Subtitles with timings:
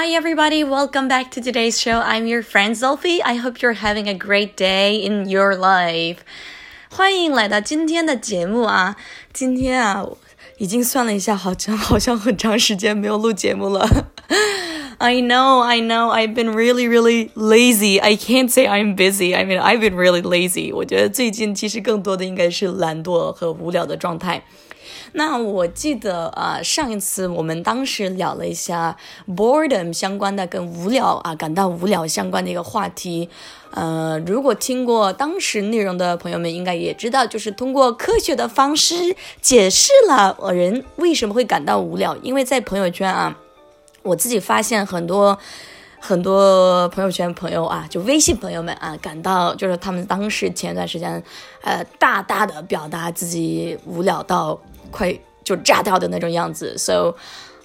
[0.00, 0.62] Hi, everybody.
[0.62, 2.00] Welcome back to today's show.
[2.00, 3.18] I'm your friend Zulfi.
[3.24, 6.18] I hope you're having a great day in your life.
[6.88, 8.94] 欢迎来到今天的节目啊！
[9.32, 10.06] 今天啊，
[10.58, 14.06] 已经算了一下，好像好像很长时间没有录节目了。
[14.98, 16.12] I know, I know.
[16.12, 18.00] I've been really, really lazy.
[18.00, 19.34] I can't say I'm busy.
[19.34, 20.72] I mean, I've been really lazy.
[20.72, 24.44] 我觉得最近其实更多的应该是懒惰和无聊的状态。
[25.12, 33.28] 那我记得啊，上一次我们当时聊了一下 boredom 相关的跟无聊啊感到无聊相关的一个话题。
[33.70, 38.94] 呃，如果听过当时内容的朋友们，应该也知道，就是通过科学的方式
[39.40, 42.16] 解释了人为什么会感到无聊。
[42.22, 43.36] 因为在朋友圈啊，
[44.02, 45.38] 我自己发现很多
[46.00, 51.22] 很多朋友圈朋友啊，就微信朋友们啊，感到就是他们当时前段时间，
[51.62, 54.58] 呃，大大的表达自己无聊到。
[54.91, 56.77] 快就炸掉的那种样子。
[56.77, 57.15] So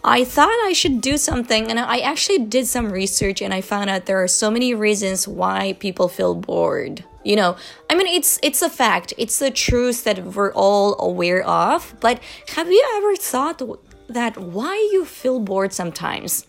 [0.03, 3.91] I thought I should do something, and I actually did some research, and I found
[3.91, 7.03] out there are so many reasons why people feel bored.
[7.25, 7.57] You know,
[7.89, 11.95] I mean, it's it's a fact, it's the truth that we're all aware of.
[12.01, 12.21] But
[12.55, 13.61] have you ever thought
[14.09, 16.43] that why you feel bored sometimes？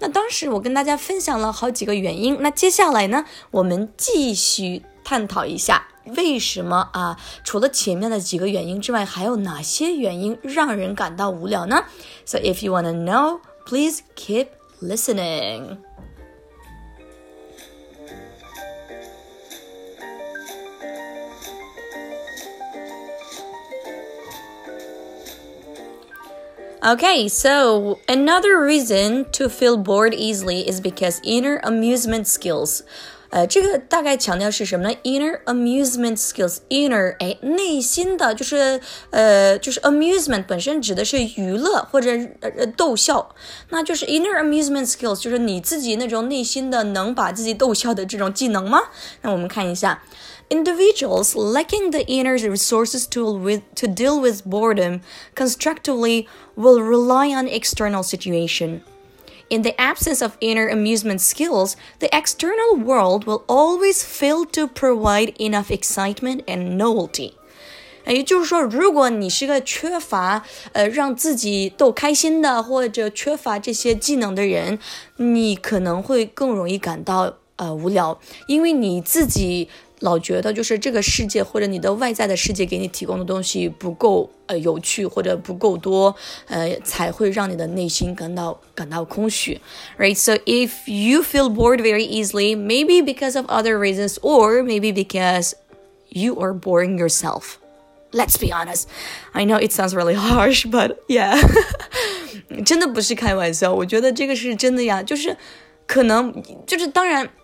[0.00, 5.86] 那当时我跟大家分享了好几个原因，那接下来呢，我们继续探讨一下。
[6.16, 7.16] 为什么啊？
[7.42, 11.84] 除了前面的几个原因之外，还有哪些原因让人感到无聊呢？
[12.26, 14.48] So if you wanna know, please keep
[14.82, 15.78] listening.
[26.86, 32.82] Okay, so another reason to feel bored easily is because inner amusement skills.
[33.30, 34.94] 呃，这个大概强调是什么呢？
[35.02, 38.80] Inner amusement skills，inner 哎，内心的就是
[39.10, 43.34] 呃，就是 amusement 本身指的是娱乐或者呃逗笑，
[43.70, 48.78] 那就是 inner amusement skills 就是你自己那种内心的能把自己逗笑的这种技能吗？
[49.22, 50.04] 那我们看一下，
[50.50, 55.00] individuals lacking the inner resources to with to deal with boredom
[55.34, 56.26] constructively
[56.56, 58.82] will rely on external situation.
[59.48, 65.34] In the absence of inner amusement skills, the external world will always fail to provide
[65.38, 67.34] enough excitement and novelty.
[68.06, 74.78] 也就是说，如果你是个缺乏呃让自己逗开心的，或者缺乏这些技能的人，
[75.16, 79.68] 你可能会更容易感到呃无聊，因为你自己
[80.00, 86.14] 老觉得就是这个世界或者你的外在的世界给你提供的东西不够呃有趣或者不够多，
[86.48, 89.60] 呃才会让你的内心感到感到空虚，
[89.96, 90.14] right?
[90.16, 95.52] So if you feel bored very easily, maybe because of other reasons, or maybe because
[96.10, 97.58] you are boring yourself.
[98.10, 98.84] Let's be honest.
[99.32, 101.40] I know it sounds really harsh, but yeah.
[102.66, 105.36] 真的不是开玩笑，我觉得这个是真的呀，就是
[105.86, 107.30] 可能就是当然。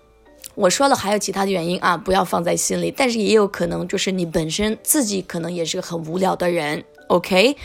[0.54, 2.92] 我说了还有其他的原因啊，不要放在心里。
[2.94, 6.84] 但是也有可能就是你本身自己可能也是个很无聊的人。
[7.08, 7.56] Okay,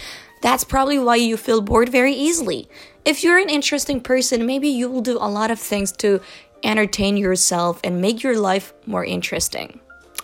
[0.41, 2.67] that's probably why you feel bored very easily.
[3.03, 6.21] If you're an interesting person, maybe you will do a lot of things to
[6.63, 9.79] entertain yourself and make your life more interesting.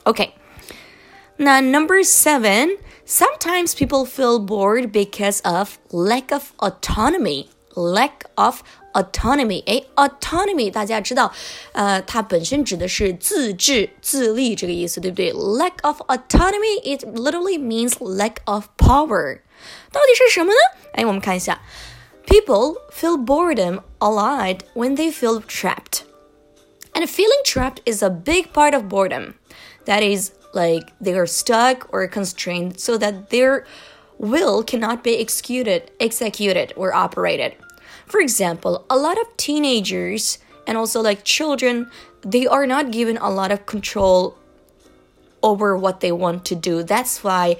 [0.05, 0.33] Okay.
[1.37, 7.49] Now, number seven, sometimes people feel bored because of lack of autonomy.
[7.75, 8.63] Lack of
[8.95, 11.31] autonomy，哎，autonomy 大家知道，
[11.71, 15.31] 呃，它本身指的是自治、自立这个意思，对不对？
[15.33, 19.39] Lack of autonomy it literally means lack of power。
[19.91, 20.59] 到底是什么呢？
[20.93, 21.61] 哎，我们看一下，
[22.27, 26.01] People feel boredom a lot when they feel trapped.
[26.93, 29.35] And feeling trapped is a big part of boredom.
[29.85, 33.65] That is, like they are stuck or constrained so that their
[34.17, 37.53] will cannot be executed, executed or operated.
[38.06, 41.90] For example, a lot of teenagers and also like children,
[42.22, 44.36] they are not given a lot of control
[45.42, 46.82] over what they want to do.
[46.82, 47.56] That's why,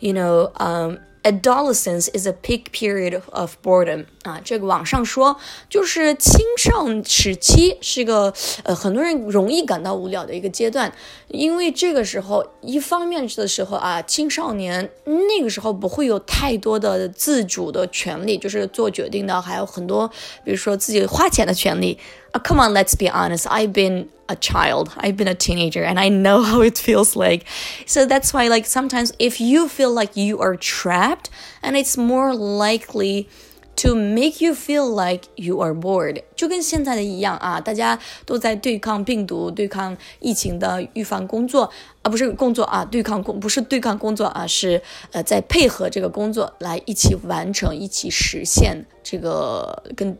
[0.00, 0.98] you know, um,
[1.28, 5.36] adolescence is a peak period of boredom 啊，这个网上说
[5.68, 8.32] 就是青少时期是个
[8.62, 10.92] 呃很多人容易感到无聊的一个阶段，
[11.28, 20.08] 因为这个时候一方面的时候啊，青少年那个时候不会有太多的自主的权利，就是做决定的，还有很多
[20.44, 21.98] 比如说自己花钱的权利。
[22.33, 23.45] Uh, come on, let's be honest.
[23.47, 27.45] I've been a child, I've been a teenager, and I know how it feels like.
[27.85, 31.29] So that's why, like, sometimes if you feel like you are trapped,
[31.61, 33.27] and it's more likely
[33.75, 41.69] to make you feel like you are bored，就跟现在的一样啊，大家都在对抗病毒、对抗疫情的预防工作
[42.01, 44.81] 啊，不是工作啊，对抗工不是对抗工作啊，是
[45.11, 50.17] 呃在配合这个工作来一起完成、一起实现这个跟。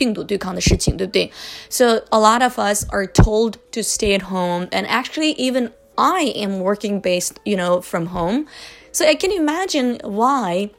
[0.00, 1.30] 病毒对抗的事情，对不对？
[1.70, 6.60] So a lot of us are told to stay at home, and actually, even I am
[6.60, 8.46] working based, you know, from home.
[8.92, 10.70] So I can imagine why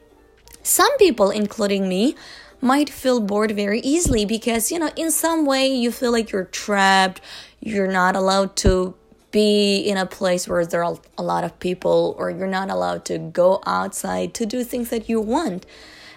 [0.62, 2.14] some people, including me,
[2.60, 6.44] might feel bored very easily because, you know, in some way you feel like you're
[6.44, 7.20] trapped,
[7.60, 8.94] you're not allowed to
[9.30, 13.04] be in a place where there are a lot of people, or you're not allowed
[13.04, 15.66] to go outside to do things that you want.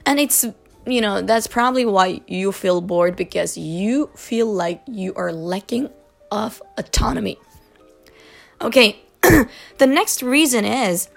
[0.05, 0.45] And it's,
[0.85, 5.89] you know, that's probably why you feel bored because you feel like you are lacking
[6.29, 7.37] of autonomy.
[8.59, 8.97] Okay,
[9.77, 11.07] the next reason is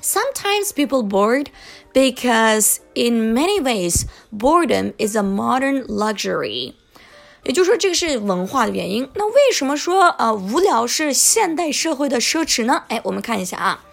[0.00, 1.50] sometimes people bored
[1.92, 6.74] because in many ways boredom is a modern luxury
[7.44, 9.08] 也就是说，这个是文化的原因。
[9.14, 12.84] 那为什么说呃无聊是现代社会的奢侈呢？
[12.88, 13.84] 哎，我们看一下啊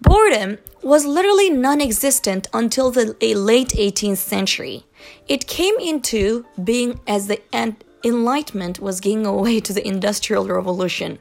[0.00, 4.84] ，boredom was literally non-existent until the late 18th century.
[5.28, 7.40] It came into being as the
[8.04, 11.18] Enlightenment was giving away to the Industrial Revolution.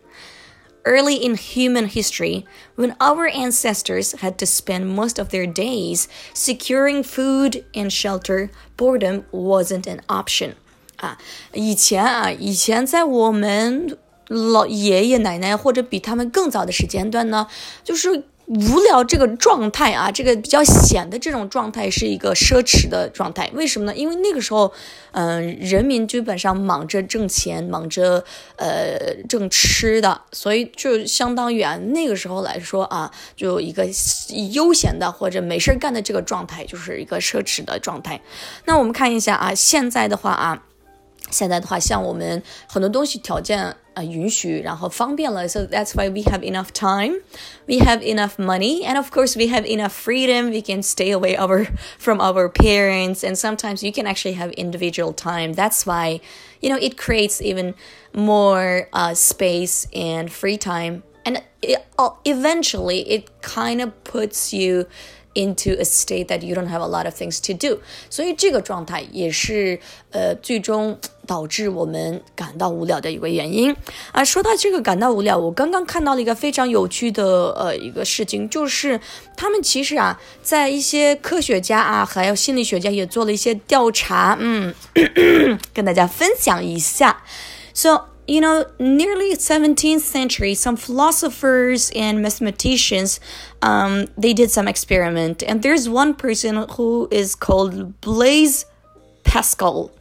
[0.83, 2.44] Early in human history,
[2.75, 9.25] when our ancestors had to spend most of their days securing food and shelter, boredom
[9.31, 10.56] wasn't an option.
[10.97, 11.19] 啊，
[11.53, 13.95] 以前啊，以前在我们
[14.27, 17.47] 老爷爷奶奶或者比他们更早的时间段呢，
[17.83, 23.50] 就是 无聊这个状态啊，这个比较闲的这种状态是一个奢侈的状态。
[23.54, 23.94] 为什么呢？
[23.96, 24.72] 因为那个时候，
[25.12, 28.25] 嗯，人民基本上忙着挣钱，忙着
[28.56, 28.96] 呃
[29.28, 33.84] 挣吃的，所以就相当于啊，那个时候来说啊，就一个
[34.52, 38.20] 悠闲的或者没事干的这个状态，就是一个奢侈的状态。
[38.66, 40.62] 那我们看一下啊，现在的话啊。
[41.28, 47.21] 现在的话，像我们很多东西条件呃允许，然后方便了，so that's why we have enough time,
[47.68, 50.50] we have enough money, and of course we have enough freedom.
[50.50, 55.13] We can stay away our from our parents, and sometimes you can actually have individual
[55.13, 55.53] time.
[55.53, 56.21] That's why,
[56.62, 57.75] you know, it creates even
[58.13, 61.85] more uh, space and free time, and it,
[62.25, 64.88] eventually it kind of puts you
[65.36, 67.78] into a state that you don't have a lot of things to do，
[68.10, 69.78] 所以这个状态也是
[70.10, 73.76] 呃最终导致我们感到无聊的一个原因
[74.12, 74.24] 啊。
[74.24, 78.98] 说到这个感到无聊，我刚刚看到了一个非常有趣的呃一个事情，就是
[79.36, 84.74] 他们其实啊，在一些科学家啊，还有心理学家也做了一些调查，嗯，
[85.74, 87.22] 跟大家分享一下。
[87.74, 93.19] So you know, nearly 17th century, some philosophers and mathematicians,
[93.62, 95.44] um, they did some experiment.
[95.44, 98.65] And there's one person who is called Blaise
[99.23, 99.91] Pascal.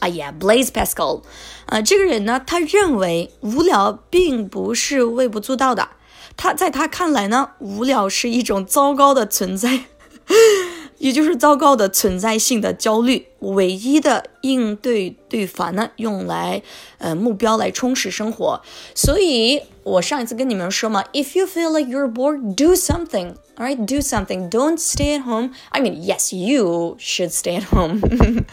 [0.00, 1.22] 啊呀，Blaise Pascal，
[1.66, 5.88] 啊，这个人呢，他认为无聊并不是微不足道的。
[6.36, 9.86] 他在他看来呢，无聊是一种糟糕的存在。
[11.00, 16.62] 也就是糟糕的存在性的焦虑，唯一的应对对法呢，用来
[16.98, 18.60] 呃目标来充实生活。
[18.94, 23.34] 所以我上一次跟你们说嘛，If you feel like you're bored, do something.
[23.56, 24.50] All right, do something.
[24.50, 25.52] Don't stay at home.
[25.70, 28.00] I mean, yes, you should stay at home.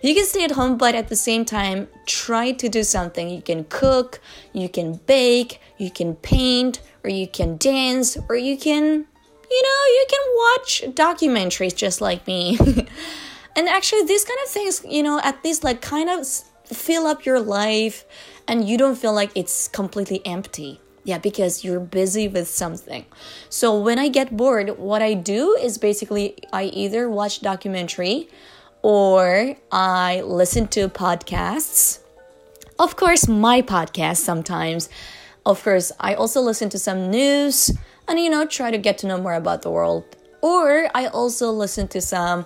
[0.00, 3.28] you can stay at home, but at the same time, try to do something.
[3.28, 4.20] You can cook,
[4.54, 9.06] you can bake, you can paint, or you can dance, or you can
[9.53, 12.57] you know, you can watch documentaries just like me.
[13.55, 16.25] and actually, these kind of things, you know, at least like kind of
[16.65, 18.03] fill up your life
[18.47, 20.79] and you don't feel like it's completely empty.
[21.05, 23.05] Yeah, because you're busy with something.
[23.49, 28.29] So when I get bored, what I do is basically I either watch documentary
[28.81, 31.99] or I listen to podcasts.
[32.79, 34.89] Of course, my podcast sometimes.
[35.45, 37.71] Of course, I also listen to some news
[38.06, 40.04] and you know try to get to know more about the world
[40.40, 42.44] or i also listen to some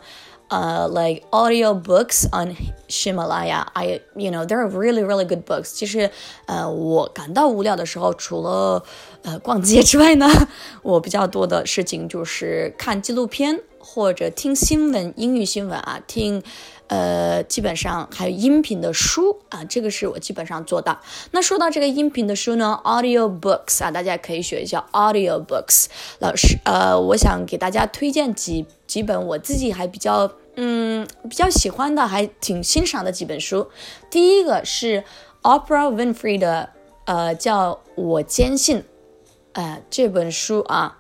[0.51, 2.55] uh, like audio books on
[2.87, 3.65] Himalaya.
[3.75, 5.73] I you know they're really really good books.
[5.73, 6.11] 其实
[6.45, 8.83] 呃我感到无聊的时候，除了
[9.23, 10.29] 呃逛街之外呢，
[10.83, 16.44] 我比较多的事情就是看纪录片 或者听新闻，英语新闻啊，听。
[16.88, 21.02] 呃，基本上还有音频的书啊，这个是我基本上做到。
[21.32, 25.88] 那说到这个音频的书呢，audio books 啊，大家可以学一下 audio books。
[26.20, 33.70] 老师，呃，我想给大家推荐几几本我自己还比较嗯比较喜欢的，还挺欣赏的几本书。
[34.10, 35.04] 第一个是
[35.42, 36.70] Oprah Winfrey 的，
[37.06, 38.84] 呃，叫我坚信，
[39.54, 41.00] 呃，这本书啊。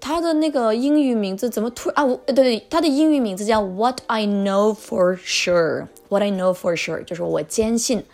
[0.00, 2.04] 他的那个英语名字怎么突啊？
[2.04, 5.86] 我对，他的英语名字叫 What I Know for Sure。
[6.08, 8.04] What I Know for Sure 就是我坚信。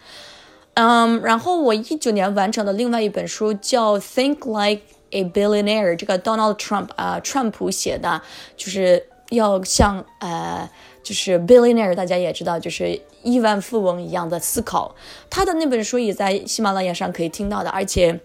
[0.74, 8.20] 嗯，然后我一九年完成的另外一本书叫 Think Like a Billionaire，这个 Donald Trump 啊，川普写的，
[8.56, 10.68] 就是要像呃。
[11.06, 14.92] 就是 billionaire，大家也知道，就是亿万富翁一样的思考。
[15.30, 18.18] 他的那本书也在喜马拉雅上可以听到的，而且。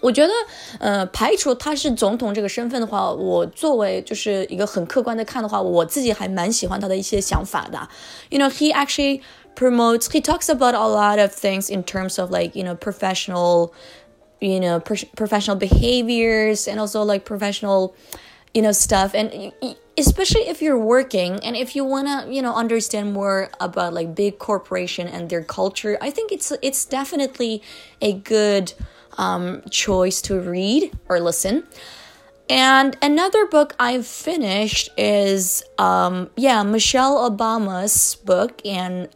[0.00, 0.32] 我觉得，
[0.80, 7.88] 呃，排除他是总统这个身份的话，我作为就是一个很客观的看的话，我自己还蛮喜欢他的一些想法的。
[8.28, 9.22] You know, he actually
[9.56, 13.72] promotes, he talks about a lot of things in terms of like, you know, professional,
[14.40, 17.94] you know, pro professional behaviors and also like professional,
[18.52, 19.14] you know, stuff.
[19.14, 19.54] And
[19.96, 24.14] especially if you're working and if you want to, you know, understand more about like
[24.14, 27.62] big corporation and their culture, I think it's, it's definitely
[28.02, 28.74] a good,
[29.18, 31.64] um, choice to read or listen.
[32.48, 39.08] And another book I've finished is, um, yeah, Michelle Obama's book and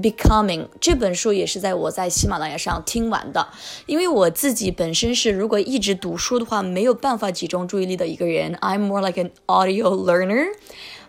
[0.00, 3.48] Becoming 这本书也是在我在喜马拉雅上听完的，
[3.86, 8.54] 因为我自己本身是如果一直读书的话，没有办法集中注意力的一个人。
[8.60, 10.46] I'm more like an audio learner.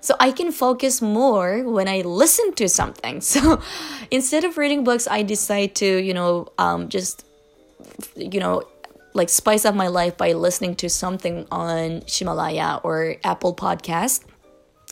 [0.02, 3.22] So I can focus more when I listen to something.
[3.22, 3.60] So
[4.10, 7.20] instead of reading books, I decide to, you know, um, just
[8.16, 8.64] you know,
[9.14, 14.22] like spice up my life by listening to something on Himalaya or Apple Podcast.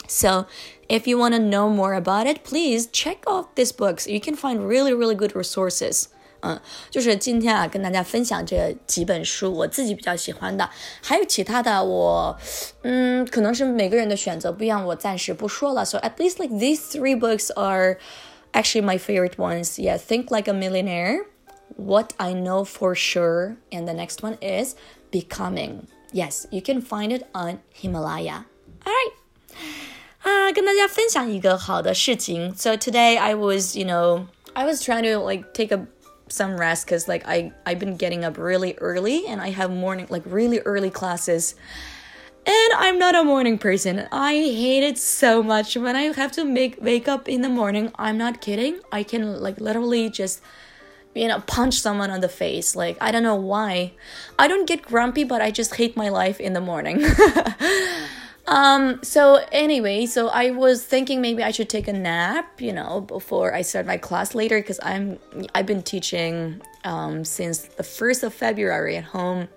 [0.07, 0.45] So,
[0.87, 4.07] if you want to know more about it, please check out these books.
[4.07, 6.07] You can find really, really good resources.
[6.41, 10.69] 嗯，就是今天啊，跟大家分享这几本书，我自己比较喜欢的，
[11.01, 12.37] 还有其他的，我，
[12.83, 15.83] 嗯，可能是每个人的选择不一样，我暂时不说了。
[15.83, 17.97] So at least like these three books are
[18.53, 19.79] actually my favorite ones.
[19.79, 21.25] Yeah, Think Like a Millionaire
[21.75, 23.57] what I know for sure.
[23.71, 24.75] And the next one is
[25.11, 25.87] becoming.
[26.11, 28.45] Yes, you can find it on Himalaya.
[28.85, 29.11] All right.
[30.23, 32.53] 啊，跟大家分享一个好的事情。
[32.55, 35.87] So today I was, you know, I was trying to like take a
[36.29, 40.07] some rest because like I I've been getting up really early and I have morning
[40.09, 41.55] like really early classes.
[42.45, 44.07] And I'm not a morning person.
[44.11, 47.91] I hate it so much when I have to make wake up in the morning.
[47.97, 48.79] I'm not kidding.
[48.91, 50.41] I can like literally just
[51.14, 52.74] you know, punch someone on the face.
[52.74, 53.92] Like, I don't know why.
[54.38, 57.04] I don't get grumpy, but I just hate my life in the morning.
[58.46, 63.00] um, so anyway, so I was thinking maybe I should take a nap, you know,
[63.02, 65.18] before I start my class later because I'm
[65.54, 69.48] I've been teaching um since the 1st of February at home.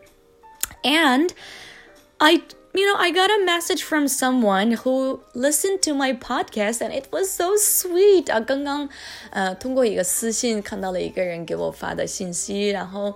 [0.83, 1.33] And
[2.19, 2.43] I
[2.74, 7.08] you know, I got a message from someone who listened to my podcast and it
[7.10, 8.40] was so sweet 啊！
[8.40, 8.88] 刚刚
[9.30, 13.14] 呃通过一个私信看到了一个人给我发的信息，然后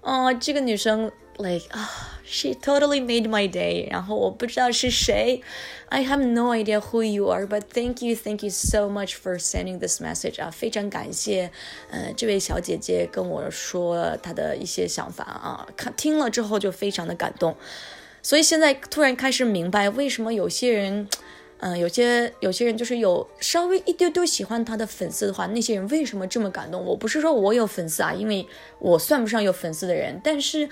[0.00, 1.90] 哦，这个女生 like 啊、
[2.24, 3.90] uh,，she totally made my day。
[3.90, 5.42] 然后我不知道是谁，
[5.88, 9.80] I have no idea who you are, but thank you, thank you so much for sending
[9.80, 11.50] this message 啊，非常感谢
[11.90, 17.56] 呃这位小姐姐跟我说她的一些想法啊，看听了之后就非常的感动。
[18.21, 21.07] 所以现在突然开始明白，为什么有些人，
[21.59, 26.83] 嗯、有些有些人就是有稍微一丢丢喜欢他的粉丝的话，那些人为什么这么感动？
[26.83, 28.47] 我不是说我有粉丝啊，因为
[28.79, 30.69] 我算不上有粉丝的人，但是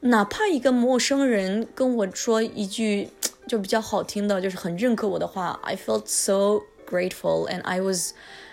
[0.00, 3.08] 哪怕一个陌生人跟我说一句
[3.46, 8.12] 就比较好听的，就是很认可我的话，I felt so grateful and I was.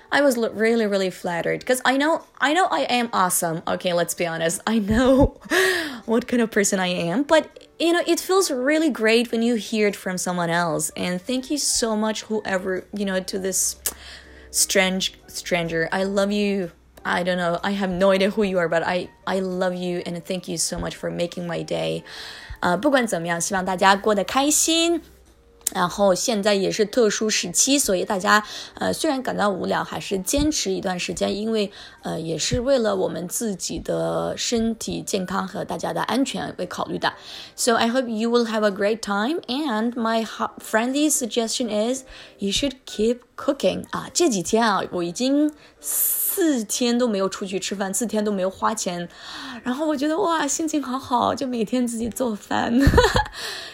[0.09, 3.63] I was really, really flattered because I know, I know I am awesome.
[3.65, 4.59] Okay, let's be honest.
[4.63, 5.37] I know
[6.05, 7.45] what kind of person I am, but
[7.83, 10.85] you know, it feels really great when you hear it from someone else.
[10.95, 13.75] And thank you so much, whoever, you know, to this
[14.51, 15.89] strange stranger.
[15.91, 16.71] I love you.
[17.03, 17.59] I don't know.
[17.61, 20.57] I have no idea who you are, but I I love you and thank you
[20.57, 22.03] so much for making my day.
[22.61, 25.01] Uh, 呃，不管怎么样，希望大家过得开心。
[25.71, 28.43] 然后现在也是特殊时期，所以大家
[28.75, 37.13] 呃虽然感到无聊，还是坚持一段时间，因为呃也是为了我们自己的身体健康和大家的安全为考虑的。
[37.55, 40.25] So I hope you will have a great time, and my
[40.59, 42.03] friendly suggestion is
[42.39, 45.51] you should keep cooking 啊，这几天啊我已经。
[46.35, 49.07] 四天都没有出去吃饭，四天都没有花钱，
[49.61, 52.73] 然后我觉得哇，心情好好，就每天自己做饭。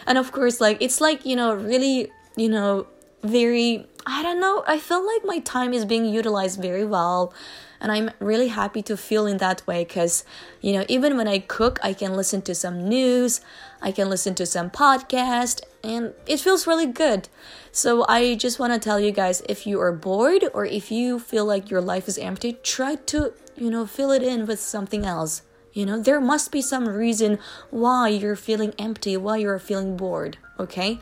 [0.04, 2.84] and of course, like it's like you know, really, you know,
[3.22, 3.86] very.
[4.06, 4.64] I don't know.
[4.66, 7.32] I feel like my time is being utilized very well.
[7.80, 10.24] And I'm really happy to feel in that way because,
[10.60, 13.40] you know, even when I cook, I can listen to some news,
[13.80, 17.30] I can listen to some podcast, and it feels really good.
[17.72, 21.18] So I just want to tell you guys if you are bored or if you
[21.18, 25.06] feel like your life is empty, try to, you know, fill it in with something
[25.06, 25.40] else.
[25.72, 27.38] You know, there must be some reason
[27.70, 31.00] why you're feeling empty, why you're feeling bored, okay?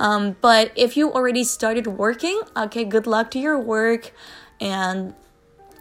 [0.00, 4.12] Um, but if you already started working, okay, good luck to your work.
[4.60, 5.14] And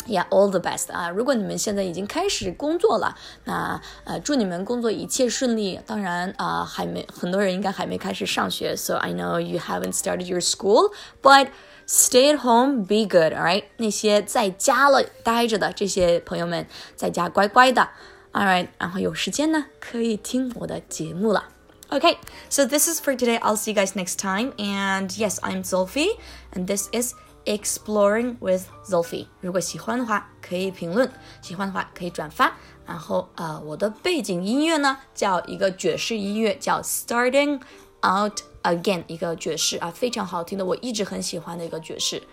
[0.08, 1.10] Yeah, all the best 啊！
[1.10, 5.80] 如果你们现在已经开始工作了，那呃，祝你们工作一切顺利。
[5.86, 10.94] 当然啊、呃，还没很多人应该还没开始上学，so I know you haven't started your school,
[11.24, 11.48] but
[11.88, 13.64] stay at home, be good, alright？
[13.78, 17.90] 那些在家了待着的这些朋友们，在家乖乖的，
[18.32, 18.68] alright？
[18.78, 21.46] 然后有时间呢，可以听我的节目了。
[21.92, 22.18] Okay,
[22.50, 23.38] so this is for today.
[23.42, 24.54] I'll see you guys next time.
[24.58, 26.08] And yes, I'm Zulfi,
[26.54, 27.14] and this is
[27.46, 29.28] Exploring with Zulfi。
[29.40, 31.08] 如果喜欢的话，可以评论；
[31.44, 32.56] 喜欢的话，可以转发。
[32.88, 37.62] 然后，呃，我的背景音乐呢，叫一个爵士音乐，叫 Starting
[38.02, 42.24] Out Again，一个爵士啊，非常好听的，我一直很喜欢的一个爵士。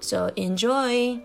[0.00, 1.20] So enjoy。